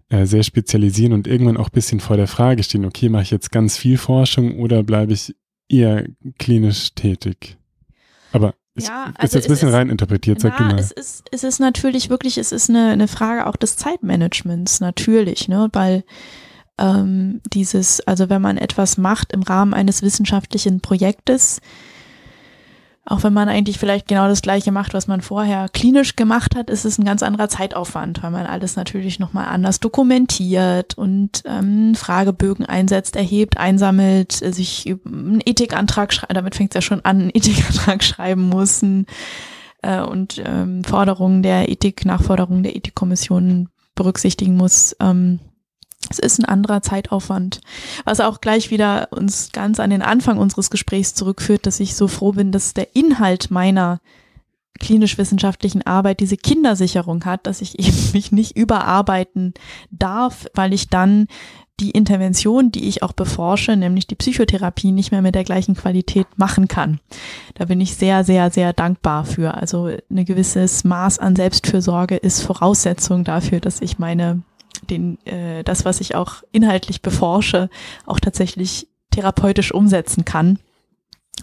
[0.10, 3.52] äh, sehr spezialisieren und irgendwann auch bisschen vor der Frage stehen, okay, mache ich jetzt
[3.52, 5.36] ganz viel Forschung oder bleibe ich
[5.70, 6.06] eher
[6.40, 7.58] klinisch tätig?
[8.32, 10.80] Aber ich, Ja, ist also jetzt ein bisschen ist- rein interpretiert, sag du Na, mal.
[10.80, 15.48] es ist, es ist natürlich wirklich, es ist eine, eine Frage auch des Zeitmanagements, natürlich,
[15.48, 16.04] ne, weil
[16.80, 21.60] ähm, dieses, also wenn man etwas macht im Rahmen eines wissenschaftlichen Projektes,
[23.06, 26.70] auch wenn man eigentlich vielleicht genau das gleiche macht, was man vorher klinisch gemacht hat,
[26.70, 31.96] ist es ein ganz anderer Zeitaufwand, weil man alles natürlich nochmal anders dokumentiert und ähm,
[31.96, 37.22] Fragebögen einsetzt, erhebt, einsammelt, äh, sich einen Ethikantrag schreibt, damit fängt es ja schon an,
[37.22, 38.82] einen Ethikantrag schreiben muss,
[39.84, 44.96] äh, und ähm, Forderungen der Ethik, Nachforderungen der Ethikkommission berücksichtigen muss.
[45.00, 45.40] Ähm,
[46.14, 47.62] es ist ein anderer Zeitaufwand,
[48.06, 52.08] was auch gleich wieder uns ganz an den Anfang unseres Gesprächs zurückführt, dass ich so
[52.08, 54.00] froh bin, dass der Inhalt meiner
[54.80, 59.54] klinisch-wissenschaftlichen Arbeit diese Kindersicherung hat, dass ich eben mich nicht überarbeiten
[59.92, 61.28] darf, weil ich dann
[61.80, 66.28] die Intervention, die ich auch beforsche, nämlich die Psychotherapie, nicht mehr mit der gleichen Qualität
[66.38, 67.00] machen kann.
[67.56, 69.56] Da bin ich sehr, sehr, sehr dankbar für.
[69.56, 74.44] Also ein gewisses Maß an Selbstfürsorge ist Voraussetzung dafür, dass ich meine,
[74.90, 77.70] den, äh, das, was ich auch inhaltlich beforsche,
[78.06, 80.60] auch tatsächlich therapeutisch umsetzen kann.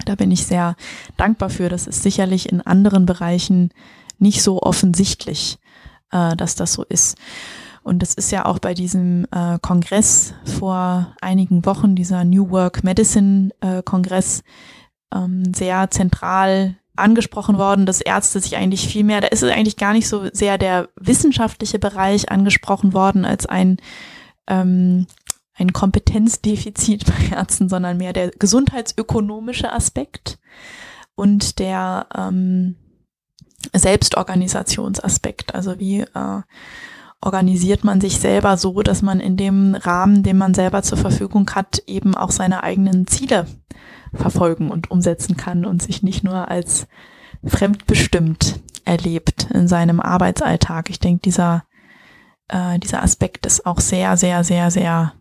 [0.05, 0.77] Da bin ich sehr
[1.17, 1.69] dankbar für.
[1.69, 3.71] Das ist sicherlich in anderen Bereichen
[4.19, 5.59] nicht so offensichtlich,
[6.11, 7.17] äh, dass das so ist.
[7.83, 12.85] Und das ist ja auch bei diesem äh, Kongress vor einigen Wochen, dieser New Work
[12.85, 14.43] Medicine äh, Kongress,
[15.15, 19.77] ähm, sehr zentral angesprochen worden, dass Ärzte sich eigentlich viel mehr, da ist es eigentlich
[19.77, 23.79] gar nicht so sehr der wissenschaftliche Bereich angesprochen worden als ein,
[24.47, 25.07] ähm,
[25.55, 30.39] ein Kompetenzdefizit bei Ärzten, sondern mehr der gesundheitsökonomische Aspekt
[31.15, 32.77] und der ähm,
[33.75, 35.55] Selbstorganisationsaspekt.
[35.55, 36.43] Also wie äh,
[37.21, 41.51] organisiert man sich selber so, dass man in dem Rahmen, den man selber zur Verfügung
[41.55, 43.47] hat, eben auch seine eigenen Ziele
[44.13, 46.87] verfolgen und umsetzen kann und sich nicht nur als
[47.45, 50.91] fremdbestimmt erlebt in seinem Arbeitsalltag.
[50.91, 51.65] Ich denke, dieser,
[52.49, 55.15] äh, dieser Aspekt ist auch sehr, sehr, sehr, sehr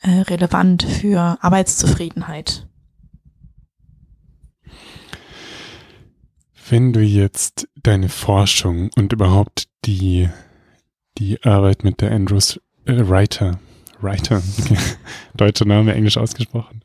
[0.00, 2.66] äh, relevant für Arbeitszufriedenheit.
[6.68, 10.28] Wenn du jetzt deine Forschung und überhaupt die,
[11.18, 13.58] die Arbeit mit der Andrews äh, Writer,
[14.00, 14.78] Writer, okay,
[15.36, 16.82] deutscher Name, englisch ausgesprochen,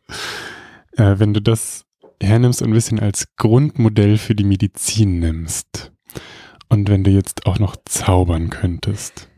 [0.97, 1.85] äh, wenn du das
[2.21, 5.91] hernimmst und ein bisschen als Grundmodell für die Medizin nimmst
[6.67, 9.29] und wenn du jetzt auch noch zaubern könntest,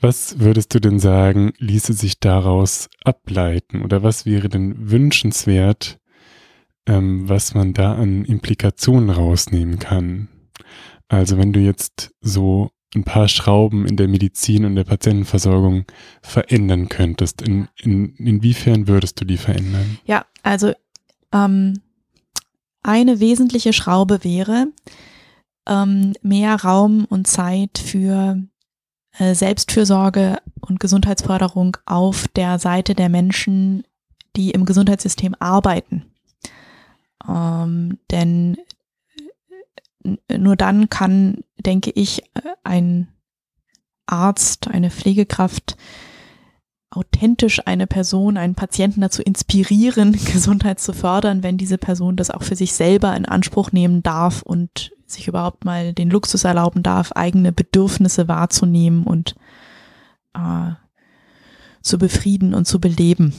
[0.00, 5.98] was würdest du denn sagen, ließe sich daraus ableiten oder was wäre denn wünschenswert,
[6.86, 10.28] ähm, was man da an Implikationen rausnehmen kann?
[11.08, 15.84] Also wenn du jetzt so ein paar Schrauben in der Medizin und der Patientenversorgung
[16.22, 19.98] verändern könntest, in, in, inwiefern würdest du die verändern?
[20.04, 20.72] Ja, also
[21.32, 21.80] ähm,
[22.82, 24.68] eine wesentliche Schraube wäre
[25.68, 28.42] ähm, mehr Raum und Zeit für
[29.18, 33.84] äh, Selbstfürsorge und Gesundheitsförderung auf der Seite der Menschen,
[34.36, 36.06] die im Gesundheitssystem arbeiten.
[37.28, 38.56] Ähm, denn
[40.36, 42.22] nur dann kann, denke ich,
[42.64, 43.08] ein
[44.06, 45.76] Arzt, eine Pflegekraft
[46.90, 52.42] authentisch eine Person, einen Patienten dazu inspirieren, Gesundheit zu fördern, wenn diese Person das auch
[52.42, 57.12] für sich selber in Anspruch nehmen darf und sich überhaupt mal den Luxus erlauben darf,
[57.12, 59.36] eigene Bedürfnisse wahrzunehmen und
[60.34, 60.72] äh,
[61.82, 63.32] zu befrieden und zu beleben.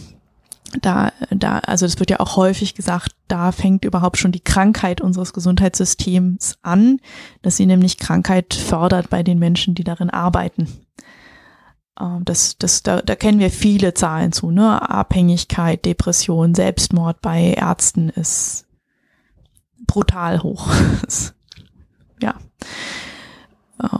[0.82, 4.99] Da, da, also es wird ja auch häufig gesagt, da fängt überhaupt schon die Krankheit
[5.01, 6.99] unseres Gesundheitssystems an,
[7.41, 10.67] dass sie nämlich Krankheit fördert bei den Menschen, die darin arbeiten.
[11.99, 14.89] Ähm, Das, das, da, da kennen wir viele Zahlen zu, ne?
[14.89, 18.65] Abhängigkeit, Depression, Selbstmord bei Ärzten ist
[19.86, 20.69] brutal hoch.
[22.21, 22.36] ja.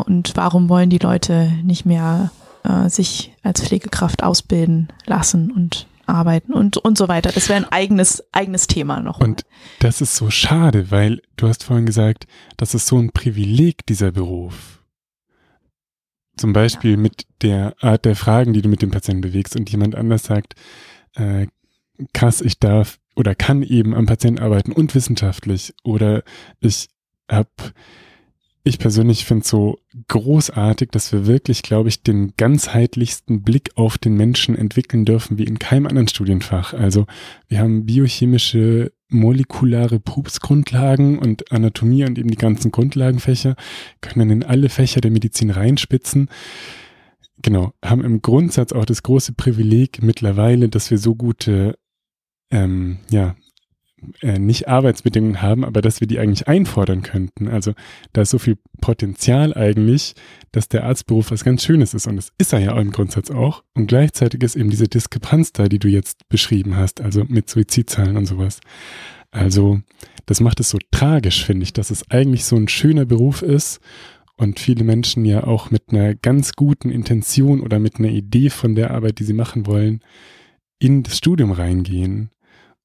[0.06, 2.32] Und warum wollen die Leute nicht mehr
[2.64, 7.32] äh, sich als Pflegekraft ausbilden lassen und arbeiten und, und so weiter?
[7.32, 9.20] Das wäre ein eigenes, eigenes Thema noch.
[9.20, 9.46] Und
[9.80, 14.12] das ist so schade, weil du hast vorhin gesagt, das ist so ein Privileg, dieser
[14.12, 14.84] Beruf.
[16.38, 16.98] Zum Beispiel ja.
[16.98, 20.56] mit der Art der Fragen, die du mit dem Patienten bewegst und jemand anders sagt,
[21.16, 21.48] äh,
[22.14, 26.24] krass, ich darf oder kann eben am Patienten arbeiten und wissenschaftlich oder
[26.60, 26.90] ich
[27.30, 27.50] habe
[28.68, 33.98] ich persönlich finde es so großartig, dass wir wirklich, glaube ich, den ganzheitlichsten Blick auf
[33.98, 36.74] den Menschen entwickeln dürfen wie in keinem anderen Studienfach.
[36.74, 37.06] Also
[37.48, 43.56] wir haben biochemische, molekulare Prüfungsgrundlagen und Anatomie und eben die ganzen Grundlagenfächer,
[44.02, 46.30] können in alle Fächer der Medizin reinspitzen.
[47.42, 51.78] Genau, haben im Grundsatz auch das große Privileg mittlerweile, dass wir so gute
[52.52, 53.36] ähm, ja,
[54.22, 57.48] äh, nicht Arbeitsbedingungen haben, aber dass wir die eigentlich einfordern könnten.
[57.48, 57.74] Also
[58.14, 60.14] da ist so viel Potenzial eigentlich,
[60.52, 63.64] dass der Arztberuf was ganz Schönes ist und das ist er ja im Grundsatz auch.
[63.74, 68.18] Und gleichzeitig ist eben diese Diskrepanz da, die du jetzt beschrieben hast, also mit Suizidzahlen
[68.18, 68.60] und sowas.
[69.32, 69.82] Also
[70.26, 73.80] das macht es so tragisch, finde ich, dass es eigentlich so ein schöner Beruf ist
[74.38, 78.76] und viele Menschen ja auch mit einer ganz guten Intention oder mit einer Idee von
[78.76, 80.02] der Arbeit, die sie machen wollen,
[80.80, 82.30] in das Studium reingehen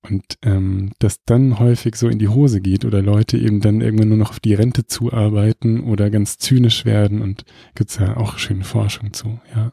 [0.03, 4.09] und ähm, das dann häufig so in die Hose geht oder Leute eben dann irgendwann
[4.09, 8.65] nur noch auf die Rente zuarbeiten oder ganz zynisch werden und gibt's ja auch schöne
[8.65, 9.73] Forschung zu, ja.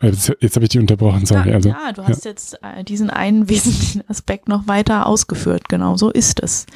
[0.00, 1.50] Jetzt, jetzt habe ich die unterbrochen, sorry.
[1.50, 2.30] Ja, also, ja du hast ja.
[2.30, 6.66] jetzt äh, diesen einen wesentlichen Aspekt noch weiter ausgeführt, genau so ist es.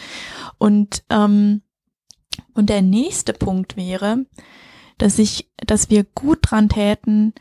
[0.58, 1.62] Und, ähm,
[2.54, 4.26] und der nächste Punkt wäre,
[4.98, 7.34] dass ich, dass wir gut dran täten,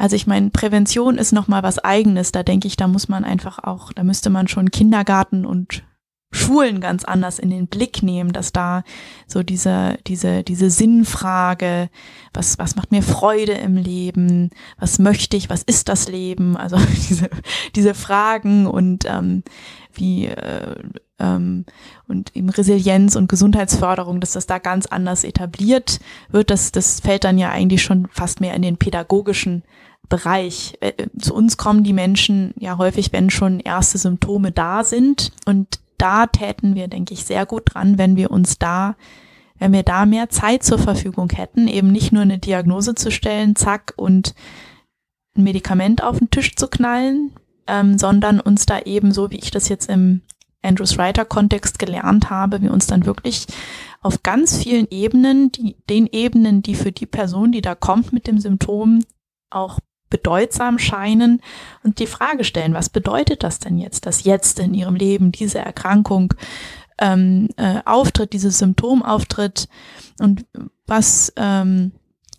[0.00, 2.32] also ich meine, Prävention ist nochmal was eigenes.
[2.32, 5.82] Da denke ich, da muss man einfach auch, da müsste man schon Kindergarten und
[6.32, 8.82] Schulen ganz anders in den Blick nehmen, dass da
[9.26, 11.90] so diese, diese, diese Sinnfrage,
[12.32, 16.78] was, was macht mir Freude im Leben, was möchte ich, was ist das Leben, also
[17.08, 17.28] diese,
[17.74, 19.42] diese Fragen und ähm,
[19.92, 20.76] wie äh,
[21.18, 21.66] ähm,
[22.08, 27.24] und eben Resilienz und Gesundheitsförderung, dass das da ganz anders etabliert wird, das, das fällt
[27.24, 29.62] dann ja eigentlich schon fast mehr in den pädagogischen
[30.10, 30.76] Bereich.
[30.80, 35.32] Äh, zu uns kommen die Menschen ja häufig, wenn schon erste Symptome da sind.
[35.46, 38.96] Und da täten wir, denke ich, sehr gut dran, wenn wir uns da,
[39.58, 43.56] wenn wir da mehr Zeit zur Verfügung hätten, eben nicht nur eine Diagnose zu stellen,
[43.56, 44.34] zack, und
[45.36, 47.32] ein Medikament auf den Tisch zu knallen,
[47.66, 50.22] ähm, sondern uns da eben, so wie ich das jetzt im
[50.62, 53.46] Andrews Writer Kontext gelernt habe, wir uns dann wirklich
[54.02, 58.26] auf ganz vielen Ebenen, die, den Ebenen, die für die Person, die da kommt mit
[58.26, 59.04] dem Symptom,
[59.50, 59.78] auch
[60.10, 61.40] bedeutsam scheinen
[61.82, 65.60] und die Frage stellen, was bedeutet das denn jetzt, dass jetzt in ihrem Leben diese
[65.60, 66.34] Erkrankung
[66.98, 69.68] ähm, äh, auftritt, dieses Symptom auftritt
[70.20, 70.44] und
[70.86, 71.92] was, ähm,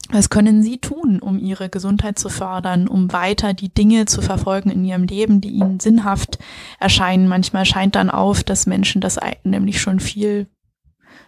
[0.09, 4.69] was können Sie tun, um Ihre Gesundheit zu fördern, um weiter die Dinge zu verfolgen
[4.69, 6.37] in Ihrem Leben, die Ihnen sinnhaft
[6.79, 7.27] erscheinen?
[7.27, 10.47] Manchmal scheint dann auf, dass Menschen das nämlich schon viel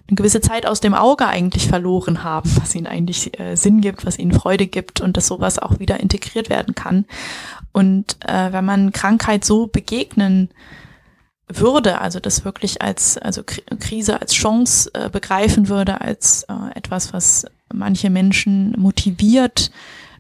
[0.08, 4.06] eine gewisse Zeit aus dem Auge eigentlich verloren haben, was ihnen eigentlich äh, Sinn gibt,
[4.06, 7.06] was ihnen Freude gibt und dass sowas auch wieder integriert werden kann.
[7.72, 10.50] Und äh, wenn man Krankheit so begegnen
[11.48, 17.14] würde, also das wirklich als also Krise als Chance äh, begreifen würde, als äh, etwas,
[17.14, 19.72] was manche Menschen motiviert,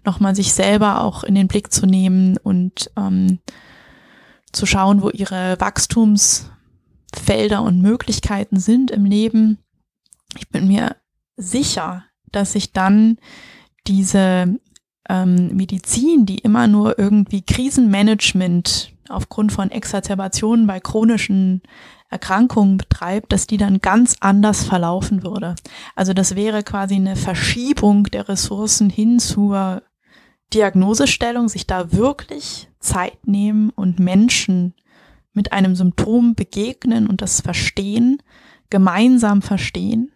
[0.06, 3.39] nochmal sich selber auch in den Blick zu nehmen und ähm,
[4.52, 9.62] zu schauen, wo ihre Wachstumsfelder und Möglichkeiten sind im Leben,
[10.38, 10.96] ich bin mir
[11.38, 13.17] sicher, dass ich dann
[13.88, 14.60] diese
[15.10, 21.62] ähm, Medizin, die immer nur irgendwie Krisenmanagement aufgrund von Exacerbationen bei chronischen
[22.10, 25.56] Erkrankungen betreibt, dass die dann ganz anders verlaufen würde.
[25.96, 29.82] Also das wäre quasi eine Verschiebung der Ressourcen hin zur
[30.54, 34.76] Diagnosestellung, sich da wirklich Zeit nehmen und Menschen
[35.34, 38.22] mit einem Symptom begegnen und das verstehen,
[38.69, 40.12] gemeinsam verstehen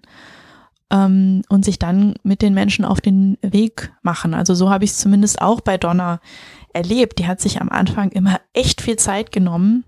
[0.92, 4.34] ähm, und sich dann mit den Menschen auf den Weg machen.
[4.34, 6.20] Also so habe ich es zumindest auch bei Donna
[6.74, 7.20] erlebt.
[7.20, 9.84] Die hat sich am Anfang immer echt viel Zeit genommen.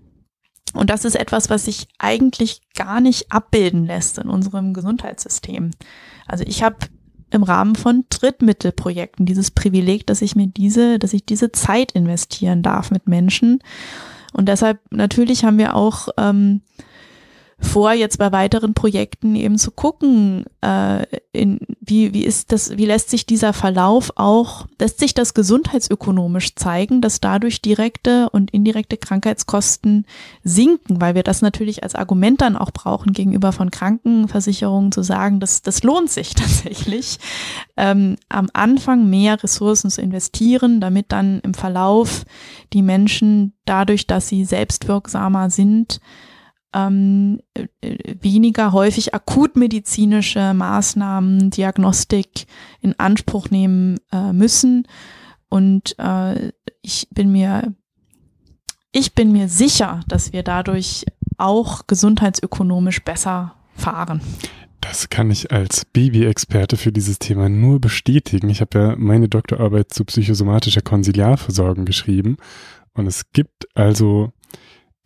[0.72, 5.72] Und das ist etwas, was sich eigentlich gar nicht abbilden lässt in unserem Gesundheitssystem.
[6.26, 6.76] Also ich habe
[7.30, 12.62] im Rahmen von Drittmittelprojekten dieses Privileg, dass ich mir diese, dass ich diese Zeit investieren
[12.62, 13.60] darf mit Menschen.
[14.32, 16.62] Und deshalb natürlich haben wir auch ähm,
[17.60, 22.86] vor, jetzt bei weiteren Projekten eben zu gucken, äh, in, wie, wie ist das, wie
[22.86, 28.96] lässt sich dieser Verlauf auch, lässt sich das gesundheitsökonomisch zeigen, dass dadurch direkte und indirekte
[28.96, 30.06] Krankheitskosten
[30.42, 35.38] sinken, weil wir das natürlich als Argument dann auch brauchen, gegenüber von Krankenversicherungen zu sagen,
[35.38, 37.18] dass das lohnt sich tatsächlich,
[37.76, 42.24] ähm, am Anfang mehr Ressourcen zu investieren, damit dann im Verlauf
[42.72, 46.00] die Menschen dadurch, dass sie selbstwirksamer sind,
[46.72, 47.40] ähm,
[48.20, 52.46] weniger häufig akutmedizinische Maßnahmen, Diagnostik
[52.80, 54.86] in Anspruch nehmen äh, müssen.
[55.48, 57.74] Und äh, ich bin mir,
[58.92, 61.04] ich bin mir sicher, dass wir dadurch
[61.38, 64.20] auch gesundheitsökonomisch besser fahren.
[64.80, 68.48] Das kann ich als Baby-Experte für dieses Thema nur bestätigen.
[68.48, 72.36] Ich habe ja meine Doktorarbeit zu psychosomatischer Konsiliarversorgung geschrieben.
[72.94, 74.32] Und es gibt also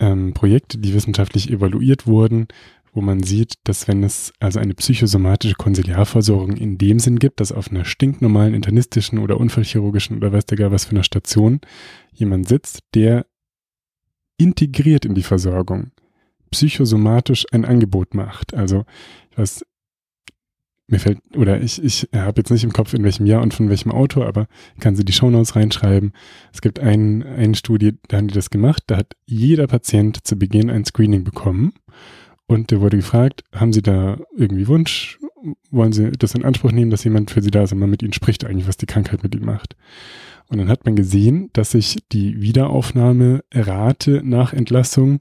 [0.00, 2.48] ähm, Projekte, die wissenschaftlich evaluiert wurden,
[2.92, 7.50] wo man sieht, dass wenn es also eine psychosomatische Konsiliarversorgung in dem Sinn gibt, dass
[7.50, 11.60] auf einer stinknormalen internistischen oder unfallchirurgischen oder weiß der gar was für einer Station
[12.12, 13.26] jemand sitzt, der
[14.38, 15.90] integriert in die Versorgung
[16.50, 18.54] psychosomatisch ein Angebot macht.
[18.54, 18.84] Also,
[19.32, 19.64] ich weiß,
[20.86, 23.70] mir fällt, oder ich, ich habe jetzt nicht im Kopf, in welchem Jahr und von
[23.70, 24.46] welchem Autor, aber
[24.80, 26.12] kann sie die Shownotes reinschreiben.
[26.52, 30.36] Es gibt ein, eine Studie, da haben die das gemacht, da hat jeder Patient zu
[30.36, 31.72] Beginn ein Screening bekommen
[32.46, 35.18] und der wurde gefragt, haben Sie da irgendwie Wunsch?
[35.70, 38.02] Wollen Sie das in Anspruch nehmen, dass jemand für Sie da ist und man mit
[38.02, 39.76] Ihnen spricht eigentlich, was die Krankheit mit Ihnen macht?
[40.48, 45.20] Und dann hat man gesehen, dass sich die Wiederaufnahmerate nach Entlassung,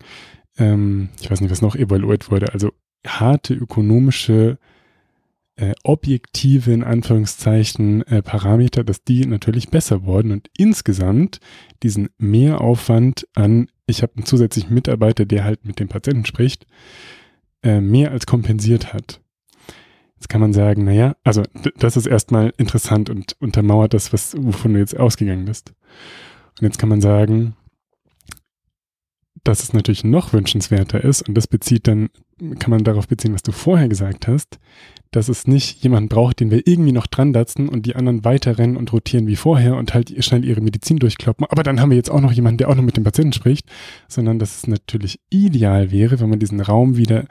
[0.57, 2.71] ähm, ich weiß nicht, was noch evaluiert wurde, also
[3.07, 4.57] harte ökonomische
[5.55, 11.39] äh, objektive, in Anführungszeichen, äh, Parameter, dass die natürlich besser wurden und insgesamt
[11.83, 16.65] diesen Mehraufwand an, ich habe einen zusätzlichen Mitarbeiter, der halt mit dem Patienten spricht,
[17.61, 19.21] äh, mehr als kompensiert hat.
[20.15, 21.43] Jetzt kann man sagen, naja, also
[21.77, 25.73] das ist erstmal interessant und untermauert das, was, wovon du jetzt ausgegangen bist.
[26.59, 27.55] Und jetzt kann man sagen,
[29.43, 32.09] dass es natürlich noch wünschenswerter ist und das bezieht dann,
[32.59, 34.59] kann man darauf beziehen, was du vorher gesagt hast,
[35.11, 38.77] dass es nicht jemanden braucht, den wir irgendwie noch dran datzen und die anderen weiterrennen
[38.77, 41.45] und rotieren wie vorher und halt schnell ihre Medizin durchkloppen.
[41.49, 43.67] Aber dann haben wir jetzt auch noch jemanden, der auch noch mit dem Patienten spricht,
[44.07, 47.25] sondern dass es natürlich ideal wäre, wenn man diesen Raum wieder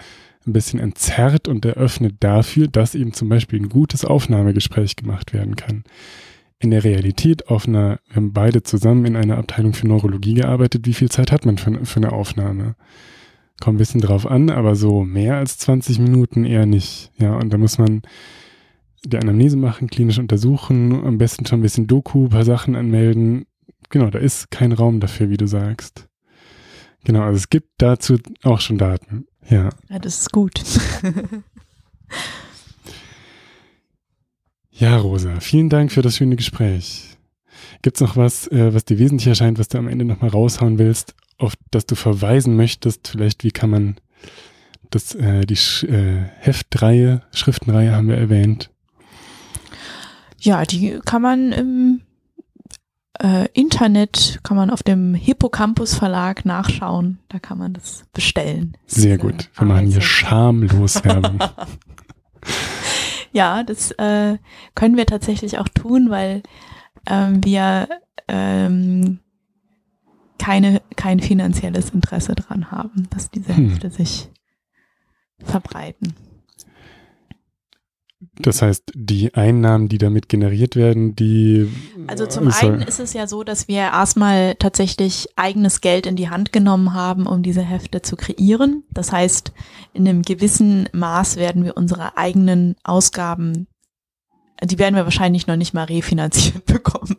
[0.47, 5.57] ein bisschen entzerrt und eröffnet dafür, dass eben zum Beispiel ein gutes Aufnahmegespräch gemacht werden
[5.57, 5.85] kann.
[6.63, 10.87] In der Realität auf einer, wir haben beide zusammen in einer Abteilung für Neurologie gearbeitet,
[10.87, 12.77] wie viel Zeit hat man für, für eine Aufnahme?
[13.61, 17.11] Kommt ein bisschen drauf an, aber so mehr als 20 Minuten eher nicht.
[17.19, 18.03] Ja, und da muss man
[19.05, 23.47] die Anamnese machen, klinisch untersuchen, am besten schon ein bisschen Doku, ein paar Sachen anmelden.
[23.91, 26.07] Genau, da ist kein Raum dafür, wie du sagst.
[27.03, 29.27] Genau, also es gibt dazu auch schon Daten.
[29.51, 29.71] Ja.
[29.89, 30.63] Ja, das ist gut.
[34.73, 37.17] ja, Rosa, vielen Dank für das schöne Gespräch.
[37.83, 40.79] Gibt es noch was, äh, was dir wesentlich erscheint, was du am Ende nochmal raushauen
[40.79, 43.09] willst, auf das du verweisen möchtest?
[43.09, 43.97] Vielleicht, wie kann man
[44.91, 48.71] das, äh, die Sch äh, Heftreihe, Schriftenreihe haben wir erwähnt.
[50.39, 52.01] Ja, die kann man im
[53.21, 57.19] äh, Internet, kann man auf dem Hippocampus Verlag nachschauen.
[57.29, 58.77] Da kann man das bestellen.
[58.87, 59.51] Sehr gut.
[59.55, 61.39] Wir machen hier schamlos Werbung.
[63.33, 64.39] ja, das äh,
[64.75, 66.43] können wir tatsächlich auch tun, weil
[67.09, 67.89] ähm, wir
[68.29, 69.21] ähm,
[70.39, 73.71] keine, kein finanzielles Interesse daran haben, dass diese hm.
[73.71, 74.29] Hefte sich
[75.39, 76.15] verbreiten.
[78.37, 81.69] Das heißt, die Einnahmen, die damit generiert werden, die.
[82.07, 86.31] Also zum einen ist es ja so, dass wir erstmal tatsächlich eigenes Geld in die
[86.31, 88.85] Hand genommen haben, um diese Hefte zu kreieren.
[88.91, 89.53] Das heißt,
[89.93, 93.67] in einem gewissen Maß werden wir unsere eigenen Ausgaben,
[94.65, 97.17] die werden wir wahrscheinlich noch nicht mal refinanziert bekommen.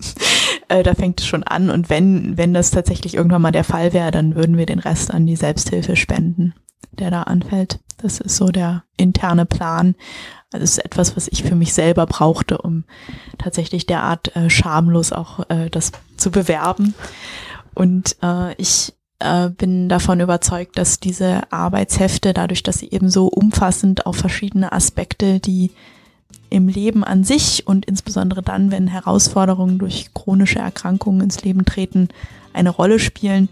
[0.69, 1.69] Äh, da fängt es schon an.
[1.69, 5.11] Und wenn, wenn das tatsächlich irgendwann mal der Fall wäre, dann würden wir den Rest
[5.11, 6.53] an die Selbsthilfe spenden,
[6.99, 7.79] der da anfällt.
[7.97, 9.95] Das ist so der interne Plan.
[10.51, 12.83] Also es ist etwas, was ich für mich selber brauchte, um
[13.37, 16.93] tatsächlich derart äh, schamlos auch äh, das zu bewerben.
[17.73, 23.27] Und äh, ich äh, bin davon überzeugt, dass diese Arbeitshefte, dadurch, dass sie eben so
[23.27, 25.71] umfassend auf verschiedene Aspekte, die
[26.49, 32.09] im Leben an sich und insbesondere dann, wenn Herausforderungen durch chronische Erkrankungen ins Leben treten,
[32.53, 33.49] eine Rolle spielen,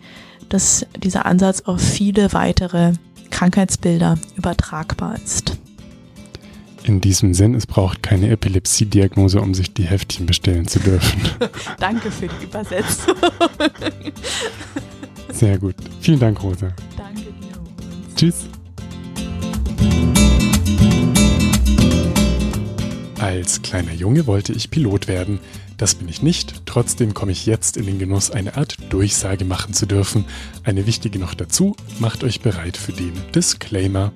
[0.50, 2.94] dass dieser Ansatz auf viele weitere
[3.32, 5.58] Krankheitsbilder übertragbar ist.
[6.84, 11.22] In diesem Sinn, es braucht keine Epilepsie-Diagnose, um sich die Heftchen bestellen zu dürfen.
[11.80, 13.16] Danke für die Übersetzung.
[15.32, 15.76] Sehr gut.
[16.00, 16.74] Vielen Dank, Rosa.
[16.98, 18.16] Danke dir.
[18.16, 18.46] Tschüss.
[23.20, 25.40] Als kleiner Junge wollte ich Pilot werden.
[25.82, 26.68] Das bin ich nicht.
[26.68, 30.26] Trotzdem komme ich jetzt in den Genuss, eine Art Durchsage machen zu dürfen.
[30.64, 34.14] Eine wichtige noch dazu, macht euch bereit für den Disclaimer.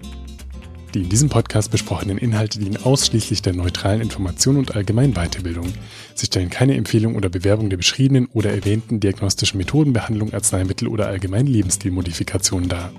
[0.94, 5.74] Die in diesem Podcast besprochenen Inhalte dienen ausschließlich der neutralen Information und allgemeinen Weiterbildung.
[6.14, 11.08] Sie stellen keine Empfehlung oder Bewerbung der beschriebenen oder erwähnten diagnostischen Methoden, Behandlung, Arzneimittel oder
[11.08, 12.92] allgemeinen Lebensstilmodifikationen dar.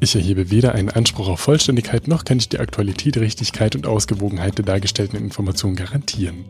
[0.00, 4.56] Ich erhebe weder einen Anspruch auf Vollständigkeit noch kann ich die Aktualität, Richtigkeit und Ausgewogenheit
[4.56, 6.46] der dargestellten Informationen garantieren.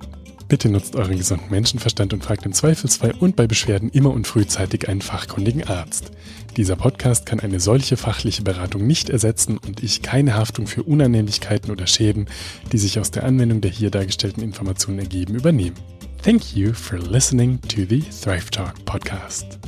[0.48, 4.88] Bitte nutzt euren gesunden Menschenverstand und fragt im Zweifelsfall und bei Beschwerden immer und frühzeitig
[4.88, 6.12] einen fachkundigen Arzt.
[6.56, 11.72] Dieser Podcast kann eine solche fachliche Beratung nicht ersetzen und ich keine Haftung für Unannehmlichkeiten
[11.72, 12.26] oder Schäden,
[12.72, 15.76] die sich aus der Anwendung der hier dargestellten Informationen ergeben, übernehmen.
[16.22, 19.58] Thank you for listening to the Thrive Talk podcast.